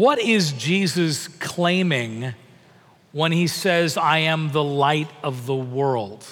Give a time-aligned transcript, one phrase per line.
[0.00, 2.32] What is Jesus claiming
[3.12, 6.24] when he says, I am the light of the world?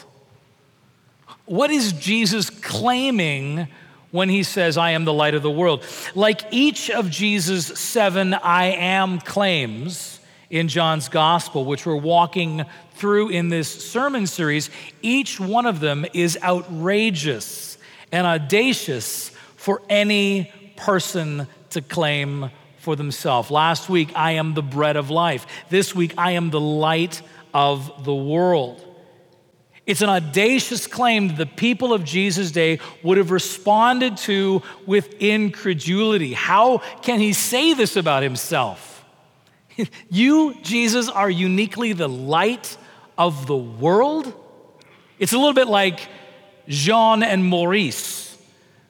[1.44, 3.68] What is Jesus claiming
[4.10, 5.84] when he says, I am the light of the world?
[6.14, 12.64] Like each of Jesus' seven I am claims in John's gospel, which we're walking
[12.94, 14.70] through in this sermon series,
[15.02, 17.76] each one of them is outrageous
[18.12, 23.50] and audacious for any person to claim for themselves.
[23.50, 25.46] Last week, I am the bread of life.
[25.68, 28.84] This week, I am the light of the world.
[29.86, 35.14] It's an audacious claim that the people of Jesus' day would have responded to with
[35.14, 36.34] incredulity.
[36.34, 39.02] How can he say this about himself?
[40.10, 42.76] you, Jesus, are uniquely the light
[43.16, 44.32] of the world?
[45.18, 46.00] It's a little bit like
[46.68, 48.36] Jean and Maurice,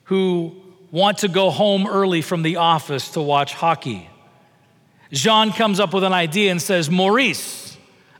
[0.04, 0.56] who
[0.90, 4.08] want to go home early from the office to watch hockey.
[5.12, 7.76] Jean comes up with an idea and says, Maurice,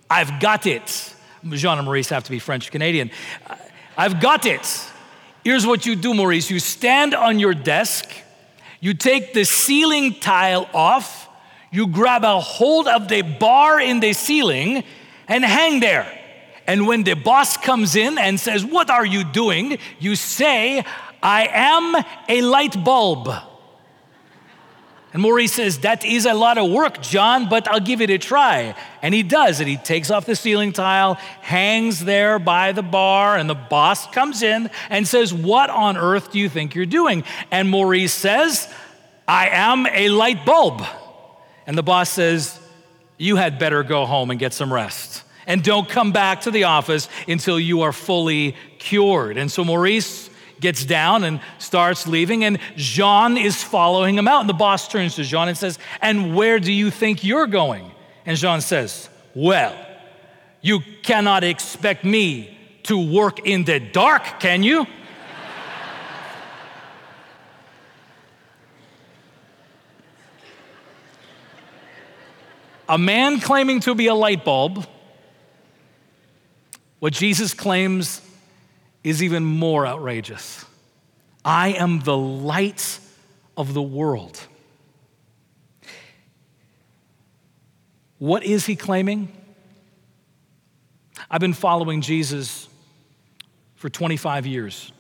[0.09, 1.15] I've got it.
[1.49, 3.11] Jean and Maurice have to be French Canadian.
[3.97, 4.85] I've got it.
[5.45, 6.51] Here's what you do, Maurice.
[6.51, 8.11] You stand on your desk,
[8.81, 11.29] you take the ceiling tile off,
[11.71, 14.85] you grab a hold of the bar in the ceiling,
[15.27, 16.07] and hang there.
[16.67, 19.79] And when the boss comes in and says, What are you doing?
[19.99, 20.85] you say,
[21.23, 23.31] I am a light bulb.
[25.13, 28.19] And Maurice says, That is a lot of work, John, but I'll give it a
[28.19, 28.75] try.
[29.03, 29.67] And he does it.
[29.67, 34.43] He takes off the ceiling tile, hangs there by the bar, and the boss comes
[34.43, 37.25] in and says, What on earth do you think you're doing?
[37.51, 38.73] And Maurice says,
[39.27, 40.83] I am a light bulb.
[41.67, 42.61] And the boss says,
[43.17, 45.23] You had better go home and get some rest.
[45.47, 49.39] And don't come back to the office until you are fully cured.
[49.39, 50.28] And so Maurice
[50.61, 54.41] gets down and starts leaving, and Jean is following him out.
[54.41, 57.91] And the boss turns to Jean and says, And where do you think you're going?
[58.27, 59.77] And Jean says, Well,
[60.61, 64.87] you cannot expect me to work in the dark, can you?
[72.89, 74.87] a man claiming to be a light bulb,
[77.01, 78.23] what Jesus claims
[79.09, 80.67] is even more outrageous.
[81.43, 83.01] I am the light
[83.57, 84.39] of the world.
[88.19, 89.29] What is he claiming?
[91.31, 92.69] I've been following Jesus
[93.77, 94.93] for 25 years.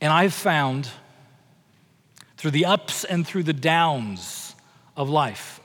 [0.00, 0.88] And I've found
[2.36, 4.54] through the ups and through the downs
[4.96, 5.60] of life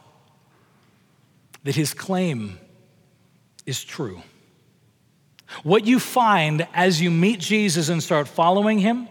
[1.64, 2.58] that his claim
[3.68, 4.24] is true.
[5.62, 9.08] What you find as you meet Jesus and start following him,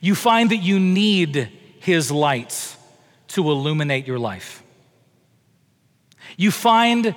[0.00, 2.76] you find that you need his lights
[3.28, 4.62] to illuminate your life.
[6.36, 7.14] You find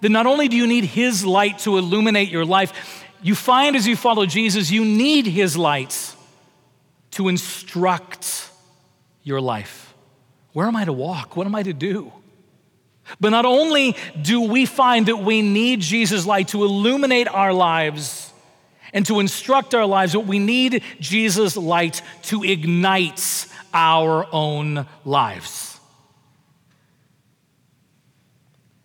[0.00, 3.86] that not only do you need his light to illuminate your life, you find as
[3.86, 6.14] you follow Jesus, you need his lights
[7.12, 8.50] to instruct
[9.22, 9.94] your life.
[10.52, 11.36] Where am I to walk?
[11.36, 12.12] What am I to do?
[13.20, 18.32] But not only do we find that we need Jesus' light to illuminate our lives
[18.92, 25.78] and to instruct our lives, but we need Jesus' light to ignite our own lives.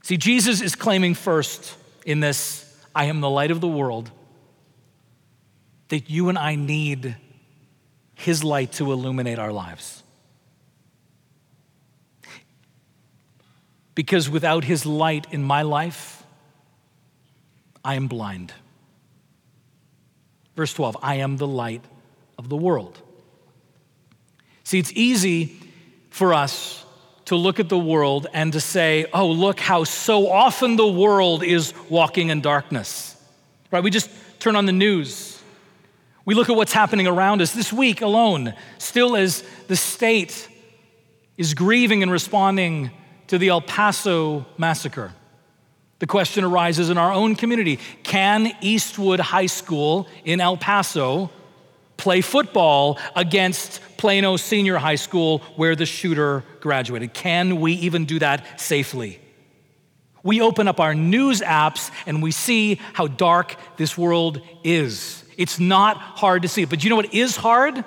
[0.03, 1.75] See, Jesus is claiming first
[2.05, 2.65] in this
[2.95, 4.11] I am the light of the world
[5.89, 7.15] that you and I need
[8.15, 9.98] his light to illuminate our lives.
[13.99, 16.23] Because without his light in my life,
[17.83, 18.53] I am blind.
[20.55, 21.83] Verse 12 I am the light
[22.37, 22.97] of the world.
[24.63, 25.59] See, it's easy
[26.11, 26.85] for us
[27.25, 31.43] to look at the world and to say, oh, look how so often the world
[31.43, 33.21] is walking in darkness.
[33.69, 33.83] Right?
[33.83, 34.09] We just
[34.39, 35.43] turn on the news.
[36.23, 37.51] We look at what's happening around us.
[37.51, 40.47] This week alone, still as the state
[41.35, 42.91] is grieving and responding
[43.29, 45.13] to the El Paso massacre.
[45.99, 51.31] The question arises in our own community Can Eastwood High School in El Paso
[51.97, 57.13] play football against Plano Senior High School where the shooter graduated?
[57.13, 59.19] Can we even do that safely?
[60.23, 65.23] We open up our news apps and we see how dark this world is.
[65.37, 66.65] It's not hard to see.
[66.65, 67.83] But do you know what is hard?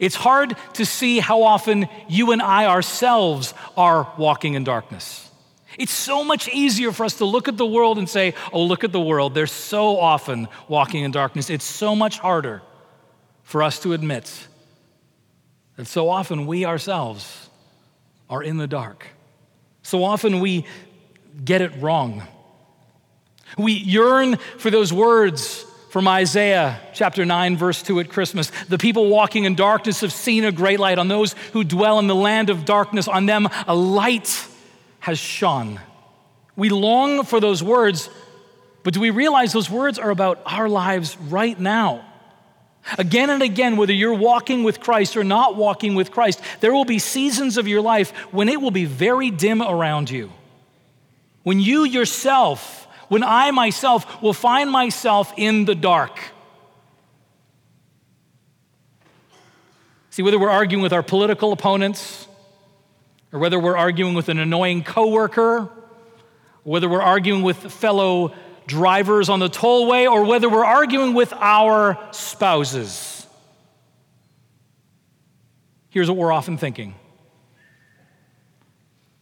[0.00, 5.30] It's hard to see how often you and I ourselves are walking in darkness.
[5.78, 8.82] It's so much easier for us to look at the world and say, oh, look
[8.82, 9.34] at the world.
[9.34, 11.50] They're so often walking in darkness.
[11.50, 12.62] It's so much harder
[13.42, 14.48] for us to admit
[15.76, 17.50] that so often we ourselves
[18.30, 19.06] are in the dark.
[19.82, 20.64] So often we
[21.44, 22.22] get it wrong.
[23.58, 25.65] We yearn for those words
[25.96, 28.52] from Isaiah chapter 9, verse 2 at Christmas.
[28.68, 30.98] The people walking in darkness have seen a great light.
[30.98, 34.46] On those who dwell in the land of darkness, on them a light
[35.00, 35.80] has shone.
[36.54, 38.10] We long for those words,
[38.82, 42.04] but do we realize those words are about our lives right now?
[42.98, 46.84] Again and again, whether you're walking with Christ or not walking with Christ, there will
[46.84, 50.30] be seasons of your life when it will be very dim around you.
[51.42, 56.18] When you yourself, when I myself will find myself in the dark.
[60.10, 62.26] See, whether we're arguing with our political opponents,
[63.32, 65.68] or whether we're arguing with an annoying coworker,
[66.62, 68.34] whether we're arguing with fellow
[68.66, 73.26] drivers on the tollway, or whether we're arguing with our spouses.
[75.90, 76.94] Here's what we're often thinking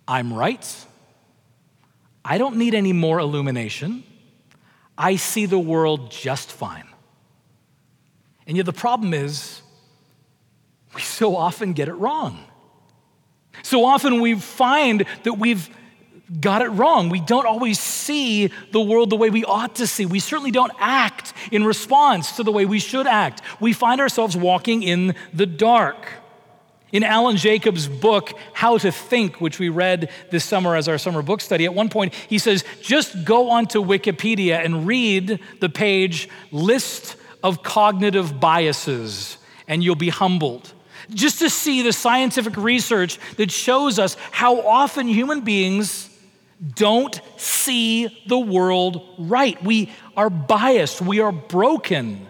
[0.06, 0.86] I'm right.
[2.24, 4.02] I don't need any more illumination.
[4.96, 6.88] I see the world just fine.
[8.46, 9.62] And yet, the problem is,
[10.94, 12.44] we so often get it wrong.
[13.62, 15.68] So often we find that we've
[16.40, 17.08] got it wrong.
[17.08, 20.06] We don't always see the world the way we ought to see.
[20.06, 23.42] We certainly don't act in response to the way we should act.
[23.60, 26.06] We find ourselves walking in the dark.
[26.94, 31.22] In Alan Jacobs' book, How to Think, which we read this summer as our summer
[31.22, 36.28] book study, at one point he says, just go onto Wikipedia and read the page
[36.52, 40.72] List of Cognitive Biases, and you'll be humbled
[41.10, 46.08] just to see the scientific research that shows us how often human beings
[46.76, 49.60] don't see the world right.
[49.64, 52.24] We are biased, we are broken,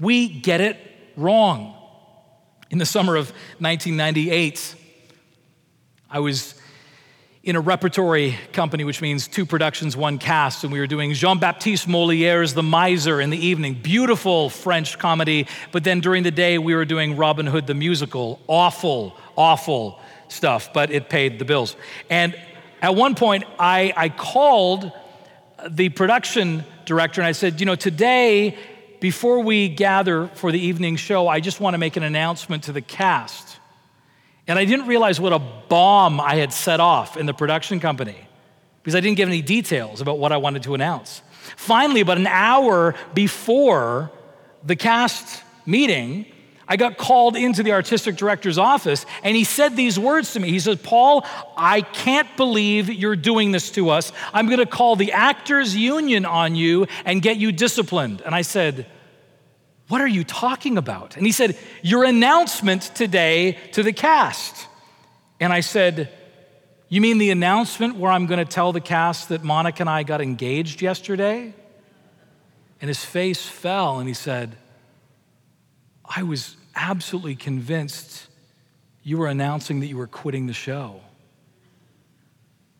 [0.00, 0.78] we get it
[1.18, 1.76] wrong.
[2.70, 4.76] In the summer of 1998,
[6.08, 6.54] I was
[7.42, 11.40] in a repertory company, which means two productions, one cast, and we were doing Jean
[11.40, 13.74] Baptiste Moliere's The Miser in the evening.
[13.74, 18.40] Beautiful French comedy, but then during the day, we were doing Robin Hood the musical.
[18.46, 21.74] Awful, awful stuff, but it paid the bills.
[22.08, 22.38] And
[22.80, 24.92] at one point, I, I called
[25.68, 28.56] the production director and I said, You know, today,
[29.00, 32.72] before we gather for the evening show, I just want to make an announcement to
[32.72, 33.58] the cast.
[34.46, 38.16] And I didn't realize what a bomb I had set off in the production company
[38.82, 41.22] because I didn't give any details about what I wanted to announce.
[41.56, 44.10] Finally, about an hour before
[44.64, 46.26] the cast meeting,
[46.70, 50.50] I got called into the artistic director's office and he said these words to me.
[50.50, 51.26] He said, Paul,
[51.56, 54.12] I can't believe you're doing this to us.
[54.32, 58.22] I'm going to call the actors union on you and get you disciplined.
[58.24, 58.86] And I said,
[59.88, 61.16] What are you talking about?
[61.16, 64.68] And he said, Your announcement today to the cast.
[65.40, 66.08] And I said,
[66.88, 70.04] You mean the announcement where I'm going to tell the cast that Monica and I
[70.04, 71.52] got engaged yesterday?
[72.80, 74.56] And his face fell and he said,
[76.04, 78.26] I was absolutely convinced
[79.02, 81.00] you were announcing that you were quitting the show.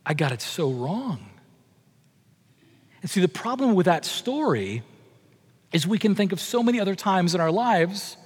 [0.04, 1.26] I got it so wrong.
[3.02, 4.82] And see, the problem with that story
[5.72, 8.16] is we can think of so many other times in our lives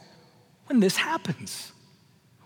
[0.67, 1.73] when this happens.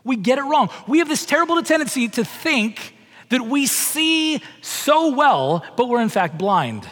[0.04, 0.70] We get it wrong.
[0.86, 2.94] We have this terrible tendency to think
[3.30, 6.88] that we see so well, but we're in fact blind.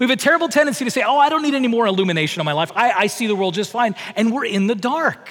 [0.00, 2.44] We have a terrible tendency to say, Oh, I don't need any more illumination in
[2.44, 2.72] my life.
[2.74, 3.94] I, I see the world just fine.
[4.16, 5.30] And we're in the dark.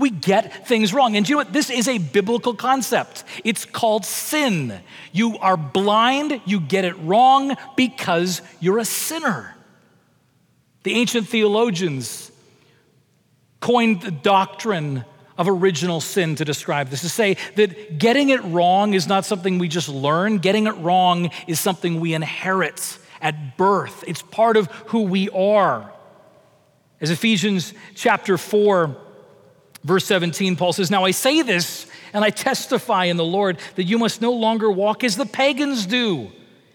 [0.00, 1.14] We get things wrong.
[1.16, 1.52] And you know what?
[1.52, 3.22] This is a biblical concept.
[3.44, 4.80] It's called sin.
[5.12, 9.54] You are blind, you get it wrong because you're a sinner.
[10.82, 12.32] The ancient theologians
[13.60, 15.04] coined the doctrine
[15.36, 19.58] of original sin to describe this, to say that getting it wrong is not something
[19.58, 24.02] we just learn, getting it wrong is something we inherit at birth.
[24.06, 25.92] It's part of who we are.
[27.00, 28.96] As Ephesians chapter 4,
[29.84, 33.84] verse 17, Paul says, Now I say this and I testify in the Lord that
[33.84, 36.30] you must no longer walk as the pagans do,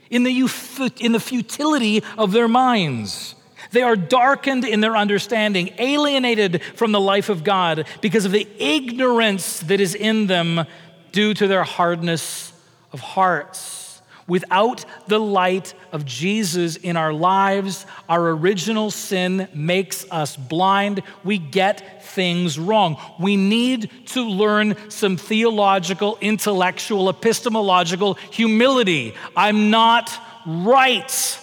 [0.09, 3.35] in the, in the futility of their minds.
[3.71, 8.47] They are darkened in their understanding, alienated from the life of God because of the
[8.57, 10.65] ignorance that is in them
[11.12, 12.53] due to their hardness
[12.91, 13.85] of hearts.
[14.27, 21.03] Without the light of Jesus in our lives, our original sin makes us blind.
[21.24, 23.00] We get things wrong.
[23.20, 29.13] We need to learn some theological, intellectual, epistemological humility.
[29.38, 30.12] I'm not
[30.48, 31.39] right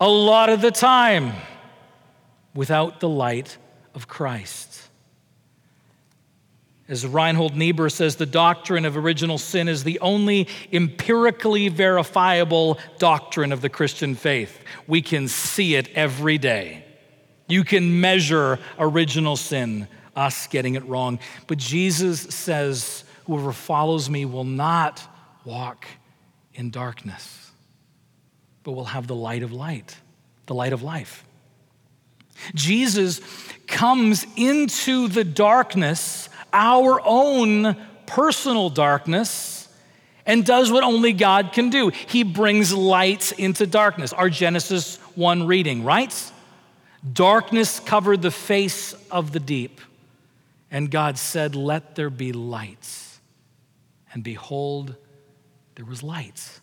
[0.00, 1.32] a lot of the time
[2.54, 3.58] without the light
[3.94, 4.73] of Christ.
[6.86, 13.52] As Reinhold Niebuhr says, the doctrine of original sin is the only empirically verifiable doctrine
[13.52, 14.60] of the Christian faith.
[14.86, 16.84] We can see it every day.
[17.48, 21.20] You can measure original sin, us getting it wrong.
[21.46, 25.02] But Jesus says, whoever follows me will not
[25.44, 25.86] walk
[26.52, 27.50] in darkness,
[28.62, 29.96] but will have the light of light,
[30.46, 31.24] the light of life.
[32.54, 33.20] Jesus
[33.66, 39.68] comes into the darkness, our own personal darkness,
[40.24, 41.90] and does what only God can do.
[41.90, 44.14] He brings light into darkness.
[44.14, 46.32] Our Genesis 1 reading, right?
[47.12, 49.82] Darkness covered the face of the deep,
[50.70, 53.20] and God said, Let there be lights.
[54.14, 54.94] And behold,
[55.74, 56.60] there was light.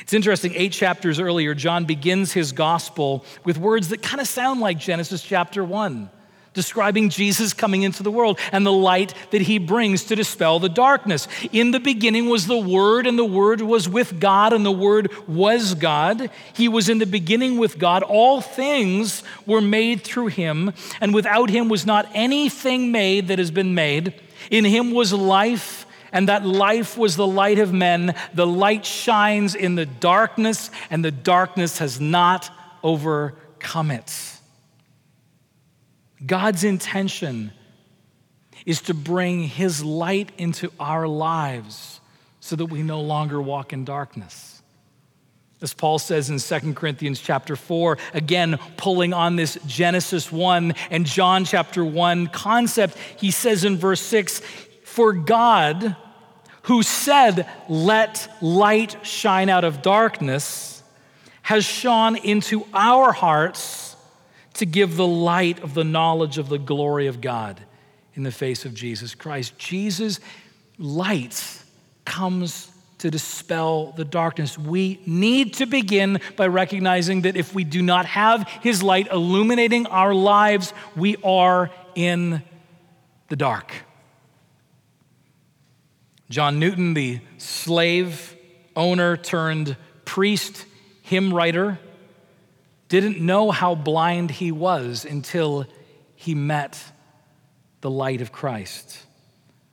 [0.00, 4.60] It's interesting, eight chapters earlier, John begins his gospel with words that kind of sound
[4.60, 6.10] like Genesis chapter 1,
[6.52, 10.68] describing Jesus coming into the world and the light that he brings to dispel the
[10.68, 11.28] darkness.
[11.52, 15.10] In the beginning was the Word, and the Word was with God, and the Word
[15.28, 16.30] was God.
[16.52, 18.02] He was in the beginning with God.
[18.02, 23.50] All things were made through him, and without him was not anything made that has
[23.50, 24.14] been made.
[24.50, 28.14] In him was life and that life was the light of men.
[28.34, 32.50] The light shines in the darkness, and the darkness has not
[32.82, 34.29] overcome it.
[36.24, 37.52] God's intention
[38.66, 42.00] is to bring his light into our lives
[42.40, 44.62] so that we no longer walk in darkness.
[45.62, 51.04] As Paul says in 2 Corinthians chapter 4, again pulling on this Genesis 1 and
[51.04, 54.40] John chapter 1 concept, he says in verse 6
[54.84, 55.96] for God,
[56.62, 60.82] who said, Let light shine out of darkness,
[61.42, 63.89] has shone into our hearts
[64.54, 67.60] to give the light of the knowledge of the glory of God
[68.14, 69.56] in the face of Jesus Christ.
[69.58, 70.20] Jesus'
[70.78, 71.62] light
[72.04, 74.58] comes to dispel the darkness.
[74.58, 79.86] We need to begin by recognizing that if we do not have His light illuminating
[79.86, 82.42] our lives, we are in
[83.28, 83.72] the dark.
[86.28, 88.36] John Newton, the slave
[88.76, 90.66] owner turned priest,
[91.02, 91.78] hymn writer,
[92.90, 95.64] didn't know how blind he was until
[96.16, 96.82] he met
[97.80, 99.06] the light of Christ.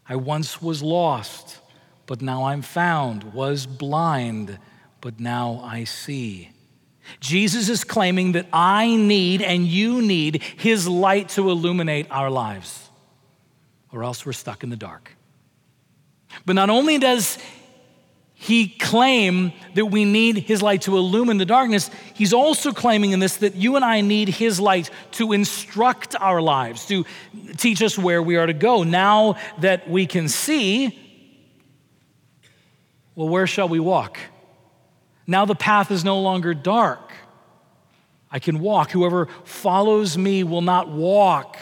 [0.08, 1.58] I once was lost,
[2.06, 4.60] but now I'm found, was blind,
[5.02, 6.52] but now I see.
[7.20, 12.88] Jesus is claiming that I need and you need his light to illuminate our lives,
[13.92, 15.12] or else we're stuck in the dark.
[16.46, 17.40] But not only does
[18.40, 23.20] he claim that we need his light to illumine the darkness, he's also claiming in
[23.20, 27.04] this that you and I need his light to instruct our lives, to
[27.58, 28.84] teach us where we are to go.
[28.84, 30.98] Now that we can see,
[33.16, 34.20] well, where shall we walk?
[35.26, 37.12] Now the path is no longer dark.
[38.32, 38.92] I can walk.
[38.92, 41.58] Whoever follows me will not walk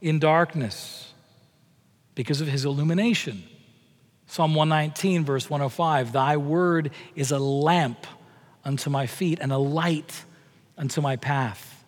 [0.00, 1.12] in darkness
[2.14, 3.42] because of his illumination.
[4.30, 8.06] Psalm 119, verse 105 Thy word is a lamp
[8.64, 10.24] unto my feet and a light
[10.78, 11.84] unto my path.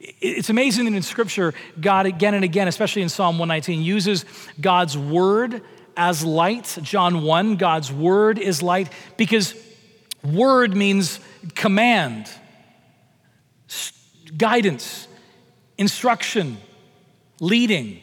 [0.00, 4.24] It's amazing that in Scripture, God again and again, especially in Psalm 119, uses
[4.60, 5.62] God's word
[5.96, 6.76] as light.
[6.82, 9.54] John 1, God's word is light because
[10.24, 11.20] word means
[11.54, 12.28] command,
[14.36, 15.06] guidance,
[15.78, 16.56] instruction,
[17.38, 18.00] leading.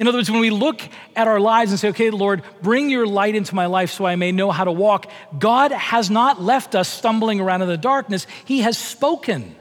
[0.00, 0.82] In other words, when we look
[1.14, 4.16] at our lives and say, okay, Lord, bring your light into my life so I
[4.16, 8.26] may know how to walk, God has not left us stumbling around in the darkness.
[8.44, 9.54] He has spoken.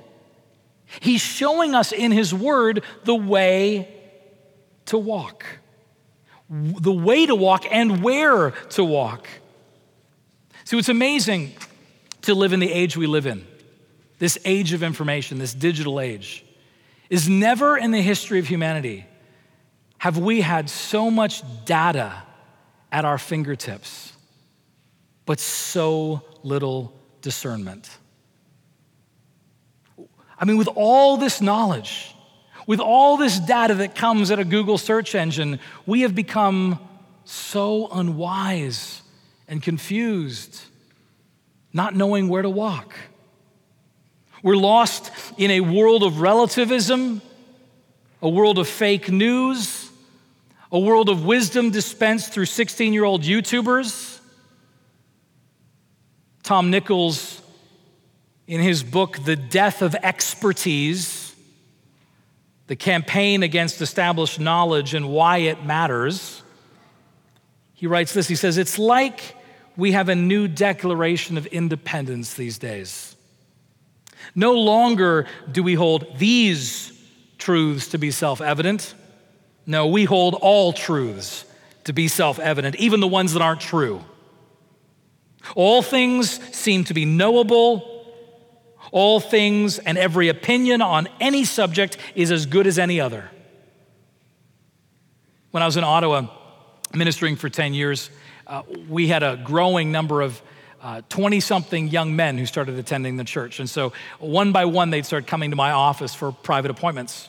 [0.99, 3.93] He's showing us in His Word the way
[4.87, 5.45] to walk,
[6.49, 9.27] the way to walk and where to walk.
[10.63, 11.53] See, it's amazing
[12.23, 13.45] to live in the age we live in,
[14.17, 16.43] this age of information, this digital age,
[17.11, 19.05] is never in the history of humanity
[20.05, 22.13] have we had so much data
[22.91, 24.13] at our fingertips,
[25.25, 26.93] but so little
[27.23, 27.89] discernment.
[30.39, 32.13] I mean, with all this knowledge,
[32.67, 36.77] with all this data that comes at a Google search engine, we have become
[37.23, 39.01] so unwise
[39.47, 40.61] and confused,
[41.73, 42.93] not knowing where to walk.
[44.43, 45.09] We're lost
[45.39, 47.23] in a world of relativism,
[48.21, 49.84] a world of fake news,
[50.75, 54.19] a world of wisdom dispensed through 16 year old YouTubers.
[56.43, 57.41] Tom Nichols,
[58.45, 61.33] in his book, The Death of Expertise,
[62.67, 66.43] the campaign against established knowledge and why it matters,
[67.73, 69.37] He writes this He says, It's like
[69.77, 73.15] we have a new declaration of independence these days.
[74.35, 76.91] No longer do we hold these
[77.37, 78.93] truths to be self evident.
[79.65, 81.45] No, we hold all truths
[81.85, 84.03] to be self evident, even the ones that aren't true.
[85.55, 87.91] All things seem to be knowable.
[88.91, 93.29] All things and every opinion on any subject is as good as any other.
[95.51, 96.27] When I was in Ottawa
[96.93, 98.09] ministering for 10 years,
[98.47, 100.41] uh, we had a growing number of
[101.09, 103.59] 20 uh, something young men who started attending the church.
[103.59, 107.27] And so, one by one, they'd start coming to my office for private appointments.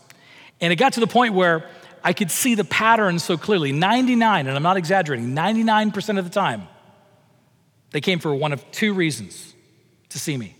[0.60, 1.68] And it got to the point where
[2.02, 6.30] I could see the pattern so clearly 99, and I'm not exaggerating, 99% of the
[6.30, 6.68] time,
[7.90, 9.54] they came for one of two reasons
[10.10, 10.56] to see me.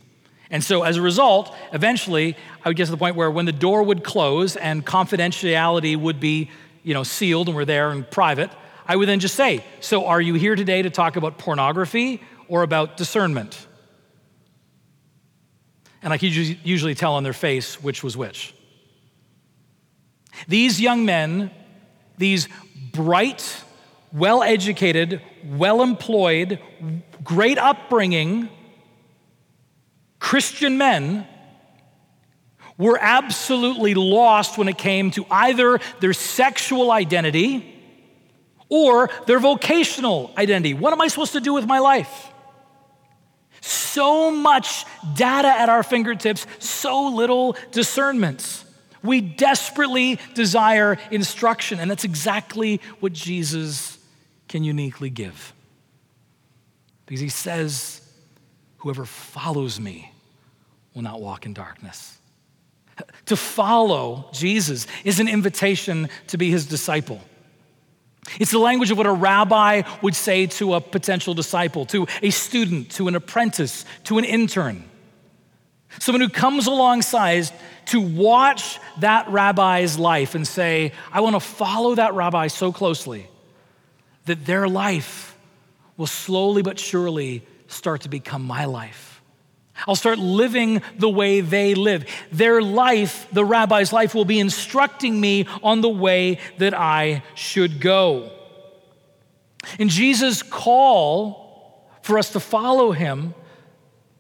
[0.51, 3.53] And so, as a result, eventually, I would get to the point where when the
[3.53, 6.51] door would close and confidentiality would be,
[6.85, 8.51] you know, sealed and we're there in private,
[8.87, 12.63] I would then just say, So, are you here today to talk about pornography or
[12.63, 13.67] about discernment?
[16.01, 18.55] And I could usually tell on their face which was which.
[20.49, 21.51] These young men,
[22.19, 22.49] these
[22.93, 23.65] bright,
[24.13, 26.59] well educated, well employed,
[27.23, 28.49] great upbringing
[30.19, 31.27] Christian men
[32.79, 37.75] were absolutely lost when it came to either their sexual identity
[38.69, 40.75] or their vocational identity.
[40.75, 42.33] What am I supposed to do with my life?
[43.61, 48.65] So much data at our fingertips, so little discernment.
[49.03, 53.99] We desperately desire instruction, and that's exactly what Jesus
[54.49, 55.53] can uniquely give.
[57.07, 58.03] Because he says,
[58.79, 60.13] Whoever follows me
[60.95, 62.19] will not walk in darkness.
[63.27, 67.21] To follow Jesus is an invitation to be his disciple.
[68.41, 72.31] It's the language of what a rabbi would say to a potential disciple, to a
[72.31, 74.85] student, to an apprentice, to an intern.
[75.99, 77.51] Someone who comes alongside
[77.87, 83.29] to watch that rabbi's life and say, I want to follow that rabbi so closely
[84.25, 85.37] that their life
[85.97, 89.23] will slowly but surely start to become my life.
[89.87, 92.07] I'll start living the way they live.
[92.33, 97.81] Their life, the rabbi's life, will be instructing me on the way that I should
[97.81, 98.31] go.
[99.79, 103.35] And Jesus' call for us to follow him,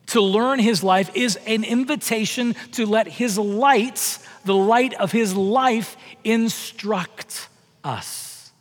[0.09, 5.35] to learn his life, is an invitation to let his light, the light of his
[5.35, 7.49] life, instruct
[7.83, 8.53] us.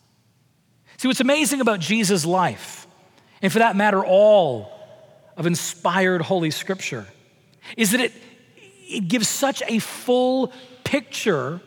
[0.97, 2.87] See, what's amazing about Jesus' life,
[3.41, 4.71] and for that matter, all
[5.37, 7.05] of inspired Holy Scripture
[7.75, 8.13] is that it,
[8.87, 10.53] it gives such a full
[10.83, 11.59] picture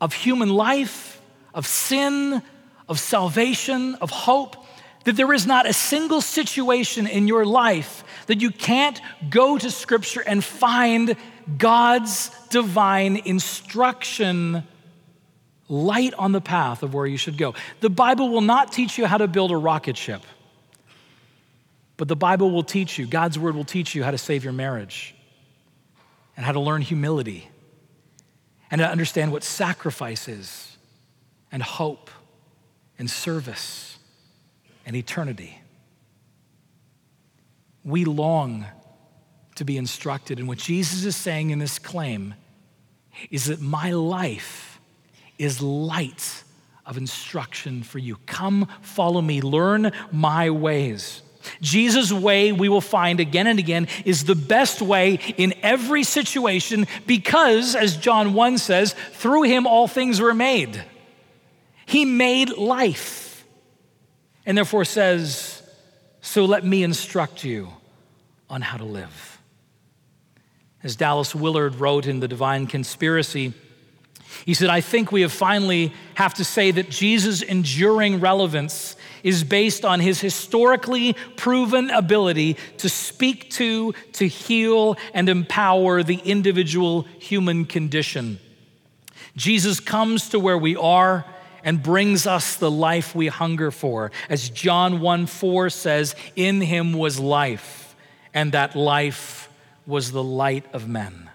[0.00, 1.20] of human life,
[1.54, 2.42] of sin,
[2.88, 4.61] of salvation, of hope,
[5.04, 9.70] that there is not a single situation in your life that you can't go to
[9.70, 11.16] Scripture and find
[11.58, 14.62] God's divine instruction
[15.68, 17.54] light on the path of where you should go.
[17.80, 20.22] The Bible will not teach you how to build a rocket ship.
[21.96, 24.52] But the Bible will teach you, God's word will teach you how to save your
[24.52, 25.14] marriage
[26.36, 27.48] and how to learn humility
[28.70, 30.76] and to understand what sacrifice is
[31.50, 32.10] and hope
[32.98, 33.98] and service
[34.86, 35.58] and eternity.
[37.84, 38.66] We long
[39.56, 40.38] to be instructed.
[40.38, 42.34] And what Jesus is saying in this claim
[43.30, 44.80] is that my life
[45.38, 46.44] is light
[46.86, 48.16] of instruction for you.
[48.26, 51.22] Come, follow me, learn my ways.
[51.60, 56.86] Jesus' way, we will find again and again, is the best way in every situation
[57.06, 60.84] because, as John 1 says, through him all things were made.
[61.86, 63.31] He made life.
[64.44, 65.62] And therefore says,
[66.20, 67.68] So let me instruct you
[68.50, 69.40] on how to live.
[70.82, 73.54] As Dallas Willard wrote in The Divine Conspiracy,
[74.44, 79.44] he said, I think we have finally have to say that Jesus' enduring relevance is
[79.44, 87.02] based on his historically proven ability to speak to, to heal, and empower the individual
[87.18, 88.40] human condition.
[89.36, 91.24] Jesus comes to where we are
[91.64, 94.10] and brings us the life we hunger for.
[94.28, 97.94] As John 1 4 says, In him was life,
[98.34, 99.48] and that life
[99.86, 101.30] was the light of men.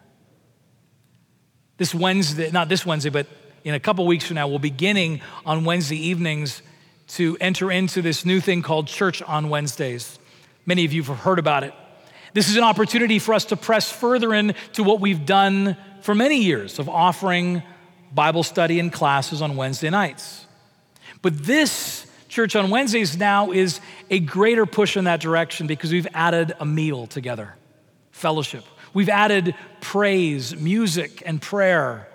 [1.77, 3.27] This Wednesday, not this Wednesday, but
[3.63, 6.61] in a couple weeks from now, we'll be beginning on Wednesday evenings
[7.07, 10.19] to enter into this new thing called Church on Wednesdays.
[10.65, 11.73] Many of you have heard about it.
[12.33, 16.37] This is an opportunity for us to press further into what we've done for many
[16.37, 17.63] years of offering
[18.17, 20.47] Bible study and classes on Wednesday nights.
[21.21, 26.07] But this Church on Wednesdays now is a greater push in that direction because we've
[26.13, 27.55] added a meal together,
[28.11, 28.63] fellowship.
[28.93, 32.07] We've added praise, music, and prayer.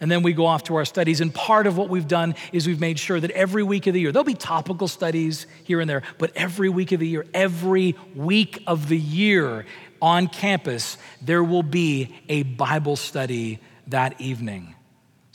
[0.00, 1.20] And then we go off to our studies.
[1.20, 4.00] And part of what we've done is we've made sure that every week of the
[4.00, 7.96] year, there'll be topical studies here and there, but every week of the year, every
[8.14, 9.66] week of the year
[10.02, 14.74] on campus, there will be a Bible study that evening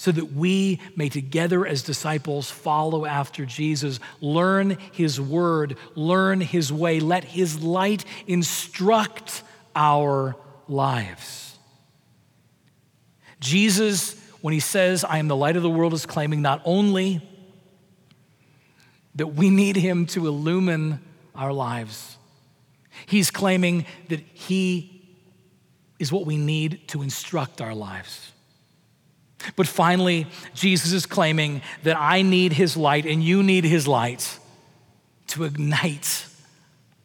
[0.04, 6.74] so that we may together as disciples follow after Jesus, learn his word, learn his
[6.74, 10.36] way, let his light instruct our
[10.68, 11.58] lives.
[13.40, 17.22] Jesus when he says, I am the light of the world, is claiming not only
[19.16, 21.00] that we need him to illumine
[21.34, 22.18] our lives,
[23.06, 25.16] he's claiming that he
[25.98, 28.33] is what we need to instruct our lives.
[29.56, 34.40] But finally, Jesus is claiming that I need his light and you need his light
[35.28, 36.26] to ignite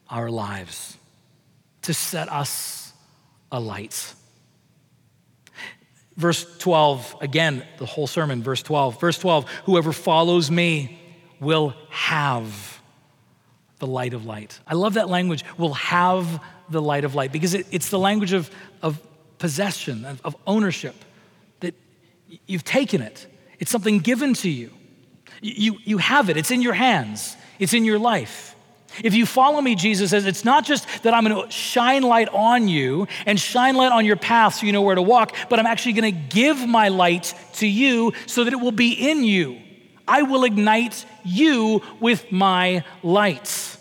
[0.09, 0.97] our lives,
[1.83, 2.93] to set us
[3.53, 4.15] alight.
[6.17, 9.01] Verse 12, again, the whole sermon, verse 12.
[9.01, 10.99] Verse 12, whoever follows me
[11.41, 12.81] will have
[13.79, 14.59] the light of light.
[14.67, 18.33] I love that language, will have the light of light, because it, it's the language
[18.33, 18.51] of,
[18.83, 19.01] of
[19.39, 20.97] possession, of, of ownership,
[22.47, 23.27] you've taken it.
[23.59, 24.71] It's something given to you.
[25.41, 28.55] You, you have it, it's in your hands, it's in your life.
[29.05, 32.29] If you follow me, Jesus says, it's not just that I'm going to shine light
[32.31, 35.59] on you and shine light on your path so you know where to walk, but
[35.59, 39.23] I'm actually going to give my light to you so that it will be in
[39.23, 39.61] you.
[40.09, 43.77] I will ignite you with my light.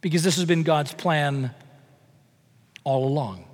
[0.00, 1.54] Because this has been God's plan
[2.82, 3.46] all along.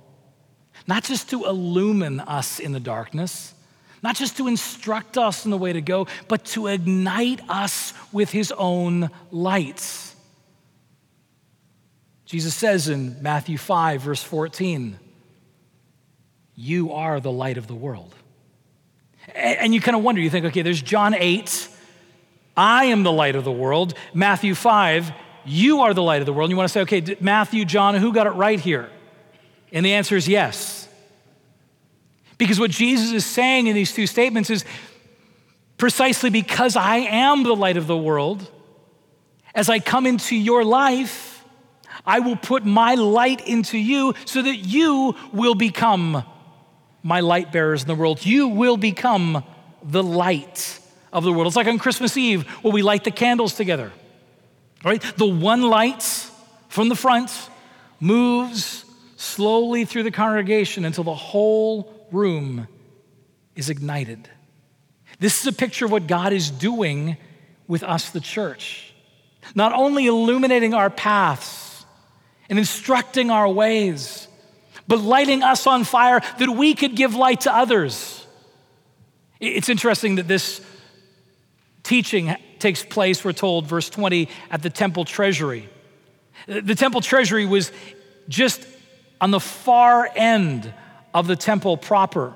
[0.91, 3.53] Not just to illumine us in the darkness,
[4.03, 8.29] not just to instruct us in the way to go, but to ignite us with
[8.29, 10.13] his own lights.
[12.25, 14.99] Jesus says in Matthew 5, verse 14,
[16.55, 18.13] You are the light of the world.
[19.33, 21.69] And you kind of wonder, you think, okay, there's John 8,
[22.57, 23.93] I am the light of the world.
[24.13, 25.13] Matthew 5,
[25.45, 26.49] you are the light of the world.
[26.49, 28.89] And you want to say, okay, Matthew, John, who got it right here?
[29.71, 30.80] And the answer is yes.
[32.41, 34.65] Because what Jesus is saying in these two statements is
[35.77, 38.49] precisely because I am the light of the world,
[39.53, 41.45] as I come into your life,
[42.03, 46.23] I will put my light into you so that you will become
[47.03, 48.25] my light bearers in the world.
[48.25, 49.43] You will become
[49.83, 50.79] the light
[51.13, 51.45] of the world.
[51.45, 53.91] It's like on Christmas Eve where we light the candles together,
[54.83, 54.99] right?
[55.15, 56.01] The one light
[56.69, 57.31] from the front
[57.99, 58.83] moves
[59.15, 62.67] slowly through the congregation until the whole room
[63.55, 64.29] is ignited.
[65.19, 67.17] This is a picture of what God is doing
[67.67, 68.93] with us, the church.
[69.55, 71.85] Not only illuminating our paths
[72.49, 74.27] and instructing our ways,
[74.87, 78.25] but lighting us on fire that we could give light to others.
[79.39, 80.61] It's interesting that this
[81.83, 85.67] teaching takes place, we're told, verse 20, at the temple treasury.
[86.47, 87.71] The temple treasury was
[88.27, 88.65] just
[89.19, 90.73] on the far end
[91.13, 92.33] of the temple proper.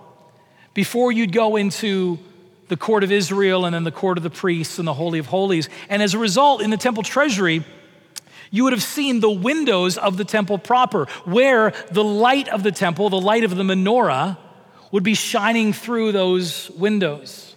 [0.74, 2.20] Before you'd go into
[2.68, 5.28] the court of Israel and then the court of the priests and the Holy of
[5.28, 5.70] Holies.
[5.90, 7.64] And as a result, in the temple treasury,
[8.52, 12.72] you would have seen the windows of the temple proper, where the light of the
[12.72, 14.38] temple, the light of the menorah,
[14.92, 17.55] would be shining through those windows.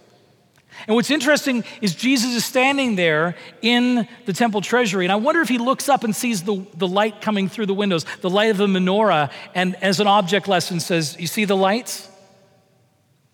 [0.86, 5.04] And what's interesting is Jesus is standing there in the temple treasury.
[5.04, 7.74] And I wonder if he looks up and sees the, the light coming through the
[7.74, 11.56] windows, the light of the menorah, and as an object lesson says, You see the
[11.56, 12.08] lights?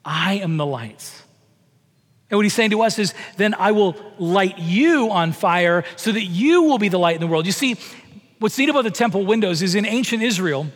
[0.05, 1.23] I am the lights.
[2.31, 6.13] And what he's saying to us is, Then I will light you on fire so
[6.13, 7.47] that you will be the light in the world.
[7.47, 7.77] You see,
[8.39, 10.67] what's neat about the temple windows is in ancient Israel,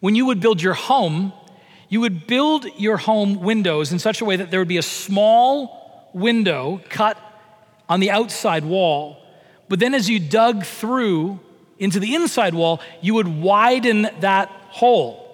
[0.00, 1.32] when you would build your home,
[1.88, 4.82] you would build your home windows in such a way that there would be a
[4.82, 7.16] small window cut
[7.88, 9.22] on the outside wall.
[9.68, 11.40] But then as you dug through
[11.78, 15.24] into the inside wall, you would widen that hole.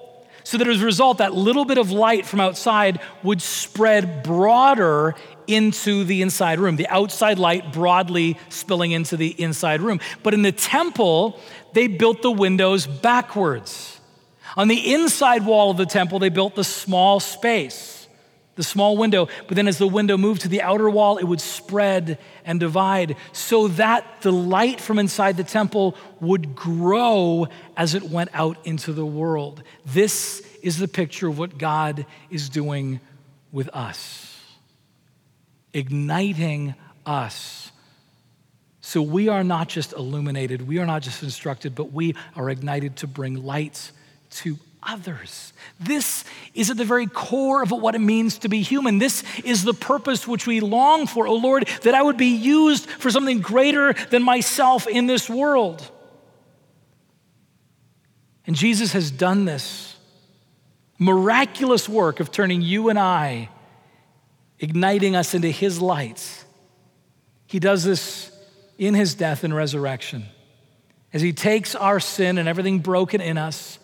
[0.45, 5.14] So that as a result, that little bit of light from outside would spread broader
[5.47, 10.01] into the inside room, the outside light broadly spilling into the inside room.
[10.23, 11.40] But in the temple,
[11.73, 13.94] they built the windows backwards.
[14.57, 18.07] On the inside wall of the temple, they built the small space,
[18.55, 19.29] the small window.
[19.49, 23.17] But then as the window moved to the outer wall, it would spread and divide
[23.33, 28.93] so that the light from inside the temple would grow as it went out into
[28.93, 29.62] the world.
[29.85, 33.01] This is the picture of what God is doing
[33.51, 34.40] with us,
[35.73, 37.71] igniting us
[38.87, 42.97] So we are not just illuminated, we are not just instructed, but we are ignited
[42.97, 43.90] to bring light
[44.35, 45.53] to others.
[45.81, 48.99] This is at the very core of what it means to be human.
[48.99, 52.88] This is the purpose which we long for, oh Lord, that I would be used
[52.88, 55.90] for something greater than myself in this world.
[58.47, 59.97] And Jesus has done this
[60.99, 63.49] miraculous work of turning you and I,
[64.59, 66.44] igniting us into his light.
[67.47, 68.31] He does this
[68.79, 70.27] in his death and resurrection.
[71.12, 73.79] As he takes our sin and everything broken in us,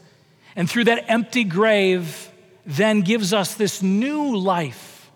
[0.60, 2.28] and through that empty grave,
[2.66, 5.10] then gives us this new life.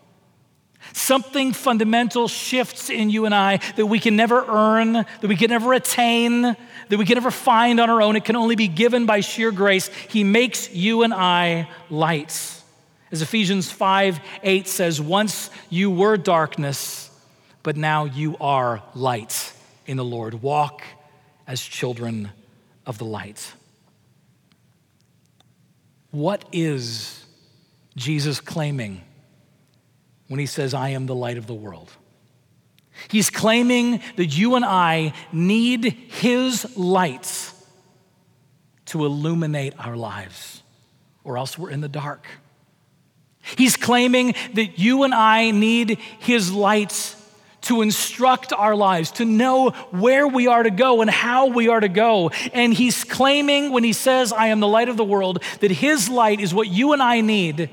[0.94, 5.50] Something fundamental shifts in you and I that we can never earn, that we can
[5.50, 8.16] never attain, that we can never find on our own.
[8.16, 9.88] It can only be given by sheer grace.
[10.08, 12.64] He makes you and I lights.
[13.12, 17.10] As Ephesians 5 8 says, Once you were darkness,
[17.62, 19.52] but now you are light
[19.84, 20.40] in the Lord.
[20.40, 20.82] Walk
[21.46, 22.30] as children
[22.86, 23.52] of the light.
[26.14, 27.26] What is
[27.96, 29.02] Jesus claiming
[30.28, 31.90] when he says, I am the light of the world?
[33.08, 37.52] He's claiming that you and I need his lights
[38.86, 40.62] to illuminate our lives,
[41.24, 42.28] or else we're in the dark.
[43.56, 47.20] He's claiming that you and I need his lights
[47.64, 51.80] to instruct our lives, to know where we are to go and how we are
[51.80, 52.30] to go.
[52.52, 56.08] And he's claiming when he says, I am the light of the world, that his
[56.08, 57.70] light is what you and I need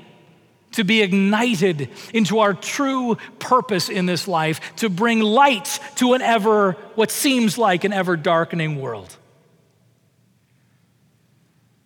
[0.72, 6.22] to be ignited into our true purpose in this life, to bring light to an
[6.22, 9.14] ever, what seems like an ever darkening world.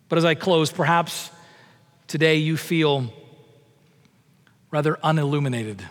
[0.07, 1.29] But as I close, perhaps
[2.07, 3.11] today you feel
[4.71, 5.83] rather unilluminated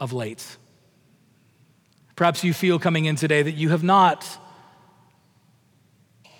[0.00, 0.44] of late.
[2.16, 4.26] Perhaps you feel coming in today that you have not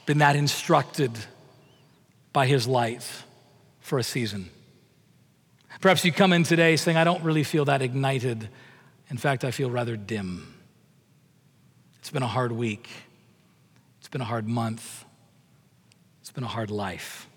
[0.06, 1.10] been that instructed
[2.32, 3.04] by his light
[3.80, 4.50] for a season.
[5.80, 8.48] Perhaps you come in today saying, I don't really feel that ignited.
[9.10, 10.54] In fact, I feel rather dim.
[11.98, 12.88] It's been a hard week.
[13.98, 15.04] It's been a hard month.
[16.20, 17.28] It's been a hard life.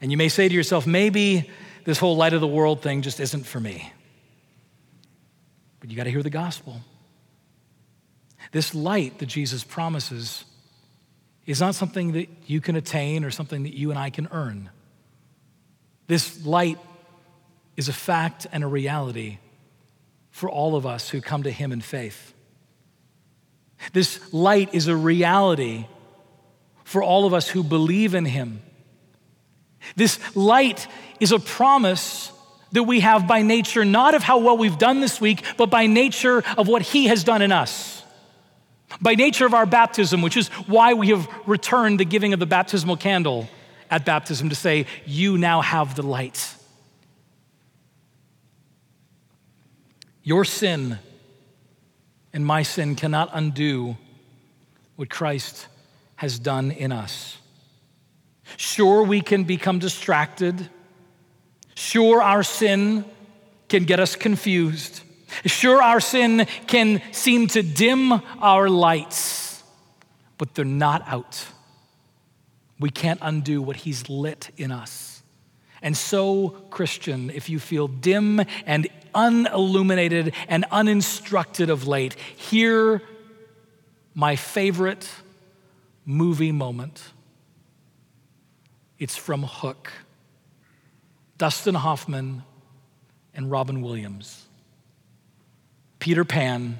[0.00, 1.50] And you may say to yourself, maybe
[1.84, 3.92] this whole light of the world thing just isn't for me.
[5.80, 6.80] But you got to hear the gospel.
[8.54, 10.44] This light that Jesus promises
[11.44, 14.70] is not something that you can attain or something that you and I can earn.
[16.06, 16.78] This light
[17.76, 19.38] is a fact and a reality
[20.30, 22.32] for all of us who come to Him in faith.
[23.92, 25.86] This light is a reality
[26.84, 28.62] for all of us who believe in Him.
[29.96, 30.86] This light
[31.18, 32.30] is a promise
[32.70, 35.88] that we have by nature, not of how well we've done this week, but by
[35.88, 37.93] nature of what He has done in us.
[39.00, 42.46] By nature of our baptism, which is why we have returned the giving of the
[42.46, 43.48] baptismal candle
[43.90, 46.54] at baptism to say, You now have the light.
[50.22, 50.98] Your sin
[52.32, 53.96] and my sin cannot undo
[54.96, 55.68] what Christ
[56.16, 57.38] has done in us.
[58.56, 60.68] Sure, we can become distracted.
[61.74, 63.04] Sure, our sin
[63.68, 65.02] can get us confused.
[65.46, 69.62] Sure, our sin can seem to dim our lights,
[70.38, 71.46] but they're not out.
[72.78, 75.22] We can't undo what He's lit in us.
[75.82, 83.02] And so, Christian, if you feel dim and unilluminated and uninstructed of late, hear
[84.14, 85.08] my favorite
[86.06, 87.12] movie moment.
[88.98, 89.92] It's from Hook.
[91.36, 92.44] Dustin Hoffman
[93.34, 94.46] and Robin Williams.
[96.04, 96.76] Peter Pan,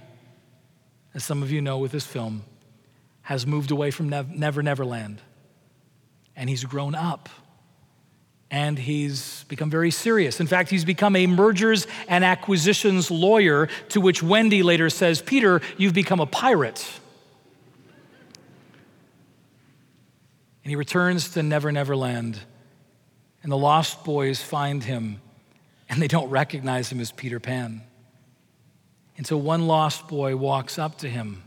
[1.15, 2.45] as some of you know with this film,
[3.23, 5.23] has moved away from Never Never Land.
[6.37, 7.31] And he's grown up.
[8.51, 10.41] And he's become very serious.
[10.41, 15.63] In fact, he's become a mergers and acquisitions lawyer, to which Wendy later says, Peter,
[15.79, 16.87] you've become a pirate.
[20.65, 22.41] And he returns to Never Never Land.
[23.43, 25.23] And the lost boys find him,
[25.89, 27.85] and they don't recognize him as Peter Pan.
[29.17, 31.43] Until one lost boy walks up to him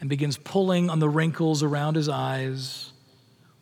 [0.00, 2.92] and begins pulling on the wrinkles around his eyes,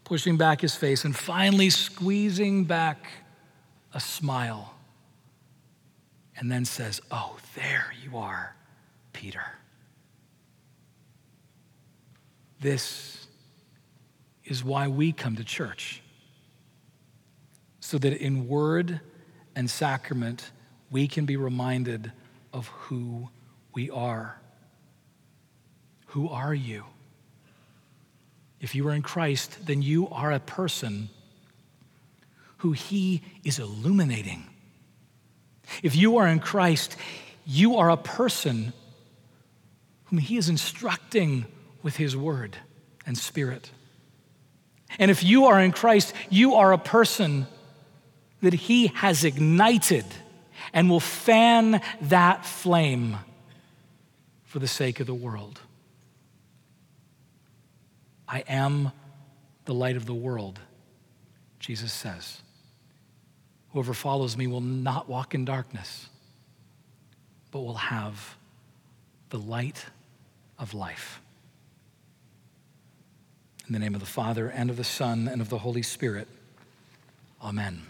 [0.05, 3.07] pushing back his face, and finally squeezing back
[3.93, 4.75] a smile.
[6.37, 8.57] And then says, Oh, there you are,
[9.13, 9.45] Peter.
[12.61, 13.27] This
[14.45, 16.03] is why we come to church.
[17.81, 19.01] So that in word
[19.55, 20.51] and sacrament,
[20.91, 22.13] we can be reminded
[22.53, 23.29] of who
[23.75, 24.41] we are.
[26.09, 26.85] Who are you?
[28.61, 31.09] If you are in Christ, then you are a person
[32.59, 34.45] who He is illuminating.
[35.83, 36.97] If you are in Christ,
[37.45, 38.73] you are a person
[40.05, 41.47] whom He is instructing
[41.83, 42.57] with His Word
[43.05, 43.71] and Spirit.
[44.99, 47.47] And if you are in Christ, you are a person
[48.43, 50.05] that He has ignited
[50.73, 53.17] and will fan that flame
[54.45, 55.61] for the sake of the world.
[58.29, 58.93] I am
[59.65, 60.59] the light of the world,
[61.59, 62.43] Jesus says.
[63.73, 66.09] Whoever follows me will not walk in darkness,
[67.51, 68.37] but will have
[69.31, 69.87] the light
[70.59, 71.21] of life.
[73.67, 76.29] In the name of the Father, and of the Son, and of the Holy Spirit,
[77.43, 77.87] amen.